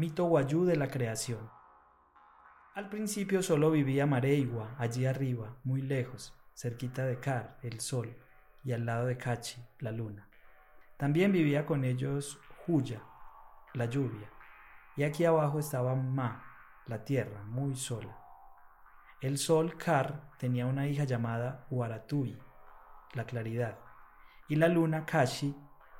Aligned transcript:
Mito 0.00 0.24
Guayú 0.24 0.64
de 0.64 0.76
la 0.76 0.88
creación. 0.88 1.50
Al 2.74 2.88
principio 2.88 3.42
solo 3.42 3.70
vivía 3.70 4.06
Mareigua, 4.06 4.74
allí 4.78 5.04
arriba, 5.04 5.58
muy 5.62 5.82
lejos, 5.82 6.32
cerquita 6.54 7.04
de 7.04 7.20
Kar, 7.20 7.58
el 7.60 7.80
sol, 7.80 8.16
y 8.64 8.72
al 8.72 8.86
lado 8.86 9.04
de 9.04 9.18
Kachi, 9.18 9.62
la 9.78 9.92
luna. 9.92 10.26
También 10.96 11.32
vivía 11.32 11.66
con 11.66 11.84
ellos 11.84 12.40
Huya, 12.66 13.02
la 13.74 13.84
lluvia, 13.84 14.30
y 14.96 15.02
aquí 15.02 15.26
abajo 15.26 15.58
estaba 15.58 15.94
Ma, 15.94 16.44
la 16.86 17.04
tierra, 17.04 17.42
muy 17.44 17.76
sola. 17.76 18.16
El 19.20 19.36
sol 19.36 19.76
Kar 19.76 20.30
tenía 20.38 20.64
una 20.64 20.88
hija 20.88 21.04
llamada 21.04 21.66
Huaratui, 21.68 22.38
la 23.12 23.26
claridad, 23.26 23.76
y 24.48 24.56
la 24.56 24.68
luna 24.68 25.04
Kashi 25.04 25.54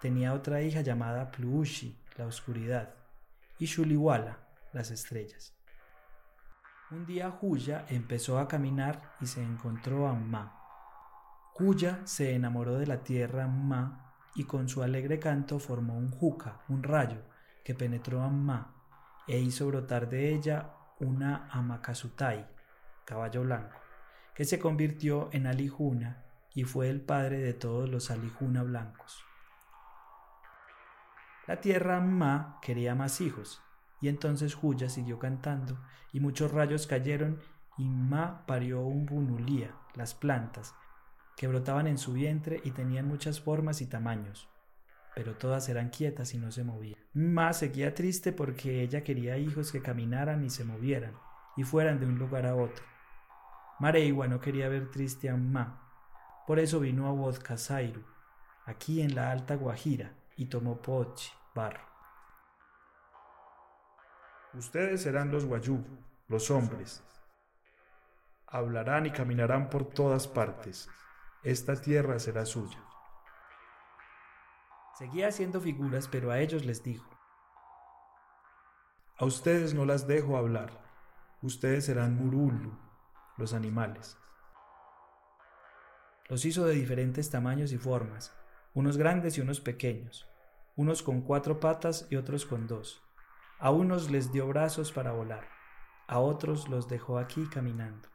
tenía 0.00 0.34
otra 0.34 0.62
hija 0.62 0.80
llamada 0.80 1.30
Pluushi, 1.30 1.96
la 2.16 2.26
oscuridad, 2.26 3.03
y 3.58 3.66
Shuliwala, 3.66 4.38
las 4.72 4.90
estrellas. 4.90 5.54
Un 6.90 7.06
día 7.06 7.38
Huya 7.40 7.86
empezó 7.88 8.38
a 8.38 8.48
caminar 8.48 9.14
y 9.20 9.26
se 9.26 9.42
encontró 9.42 10.06
a 10.06 10.14
Ma. 10.14 10.60
Huya 11.58 12.00
se 12.04 12.34
enamoró 12.34 12.78
de 12.78 12.86
la 12.86 13.02
tierra 13.02 13.46
Ma 13.46 14.14
y 14.34 14.44
con 14.44 14.68
su 14.68 14.82
alegre 14.82 15.18
canto 15.18 15.58
formó 15.58 15.96
un 15.96 16.10
juca, 16.10 16.62
un 16.68 16.82
rayo, 16.82 17.22
que 17.64 17.74
penetró 17.74 18.22
a 18.22 18.28
Ma 18.28 18.74
e 19.26 19.38
hizo 19.38 19.66
brotar 19.66 20.08
de 20.08 20.34
ella 20.34 20.74
una 21.00 21.48
Amakasutai, 21.50 22.46
caballo 23.04 23.42
blanco, 23.42 23.78
que 24.34 24.44
se 24.44 24.58
convirtió 24.58 25.30
en 25.32 25.46
Alijuna 25.46 26.24
y 26.54 26.64
fue 26.64 26.90
el 26.90 27.00
padre 27.00 27.38
de 27.38 27.54
todos 27.54 27.88
los 27.88 28.10
Alijuna 28.10 28.62
blancos. 28.62 29.24
La 31.46 31.60
tierra 31.60 32.00
Ma 32.00 32.58
quería 32.62 32.94
más 32.94 33.20
hijos, 33.20 33.62
y 34.00 34.08
entonces 34.08 34.56
Huya 34.60 34.88
siguió 34.88 35.18
cantando, 35.18 35.78
y 36.10 36.20
muchos 36.20 36.50
rayos 36.52 36.86
cayeron, 36.86 37.38
y 37.76 37.86
Ma 37.86 38.46
parió 38.46 38.80
un 38.80 39.04
bunulía, 39.04 39.74
las 39.94 40.14
plantas, 40.14 40.74
que 41.36 41.46
brotaban 41.46 41.86
en 41.86 41.98
su 41.98 42.14
vientre 42.14 42.62
y 42.64 42.70
tenían 42.70 43.06
muchas 43.06 43.42
formas 43.42 43.82
y 43.82 43.86
tamaños, 43.86 44.48
pero 45.14 45.36
todas 45.36 45.68
eran 45.68 45.90
quietas 45.90 46.32
y 46.32 46.38
no 46.38 46.50
se 46.50 46.64
movían. 46.64 46.98
Ma 47.12 47.52
seguía 47.52 47.94
triste 47.94 48.32
porque 48.32 48.82
ella 48.82 49.04
quería 49.04 49.36
hijos 49.36 49.70
que 49.70 49.82
caminaran 49.82 50.44
y 50.44 50.50
se 50.50 50.64
movieran, 50.64 51.12
y 51.58 51.64
fueran 51.64 52.00
de 52.00 52.06
un 52.06 52.18
lugar 52.18 52.46
a 52.46 52.56
otro. 52.56 52.84
Mareigua 53.80 54.28
no 54.28 54.40
quería 54.40 54.70
ver 54.70 54.90
triste 54.90 55.28
a 55.28 55.36
Ma, 55.36 55.90
por 56.46 56.58
eso 56.58 56.80
vino 56.80 57.06
a 57.06 57.12
Vodkazairu, 57.12 58.02
aquí 58.64 59.02
en 59.02 59.14
la 59.14 59.30
Alta 59.30 59.56
Guajira, 59.56 60.14
y 60.36 60.46
tomó 60.46 60.80
pochi, 60.80 61.30
barro. 61.54 61.84
Ustedes 64.54 65.02
serán 65.02 65.30
los 65.32 65.44
guayú, 65.44 65.84
los 66.28 66.50
hombres. 66.50 67.02
Hablarán 68.46 69.06
y 69.06 69.10
caminarán 69.10 69.68
por 69.68 69.90
todas 69.90 70.28
partes. 70.28 70.88
Esta 71.42 71.74
tierra 71.74 72.18
será 72.18 72.46
suya. 72.46 72.82
Seguía 74.96 75.26
haciendo 75.26 75.60
figuras, 75.60 76.06
pero 76.06 76.30
a 76.30 76.38
ellos 76.38 76.64
les 76.64 76.84
dijo, 76.84 77.10
A 79.18 79.24
ustedes 79.24 79.74
no 79.74 79.84
las 79.84 80.06
dejo 80.06 80.36
hablar. 80.36 80.84
Ustedes 81.42 81.86
serán 81.86 82.16
murulu, 82.16 82.78
los 83.36 83.52
animales. 83.54 84.16
Los 86.28 86.44
hizo 86.44 86.64
de 86.64 86.74
diferentes 86.74 87.28
tamaños 87.28 87.72
y 87.72 87.78
formas, 87.78 88.32
unos 88.74 88.98
grandes 88.98 89.38
y 89.38 89.40
unos 89.40 89.60
pequeños, 89.60 90.28
unos 90.76 91.02
con 91.02 91.22
cuatro 91.22 91.60
patas 91.60 92.06
y 92.10 92.16
otros 92.16 92.44
con 92.44 92.66
dos 92.66 93.04
a 93.58 93.70
unos 93.70 94.10
les 94.10 94.32
dio 94.32 94.46
brazos 94.46 94.92
para 94.92 95.12
volar, 95.12 95.48
a 96.06 96.18
otros 96.18 96.68
los 96.68 96.88
dejó 96.88 97.18
aquí 97.18 97.48
caminando. 97.48 98.08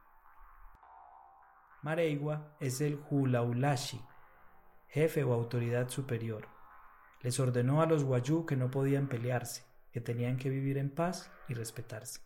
Mareigua 1.82 2.56
es 2.60 2.82
el 2.82 3.00
Hulaulashi, 3.10 4.00
jefe 4.90 5.24
o 5.24 5.34
autoridad 5.34 5.90
superior. 5.90 6.48
Les 7.22 7.40
ordenó 7.40 7.82
a 7.82 7.86
los 7.86 8.04
Wayú 8.04 8.46
que 8.46 8.56
no 8.56 8.70
podían 8.70 9.08
pelearse, 9.08 9.64
que 9.92 10.02
tenían 10.02 10.38
que 10.38 10.50
vivir 10.50 10.78
en 10.78 10.90
paz 10.90 11.32
y 11.48 11.54
respetarse. 11.54 12.22